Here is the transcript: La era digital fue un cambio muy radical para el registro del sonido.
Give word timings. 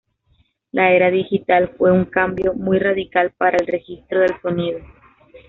La 0.71 0.89
era 0.93 1.11
digital 1.11 1.75
fue 1.77 1.91
un 1.91 2.05
cambio 2.05 2.55
muy 2.55 2.79
radical 2.79 3.33
para 3.37 3.57
el 3.57 3.67
registro 3.67 4.21
del 4.21 4.33
sonido. 4.41 4.79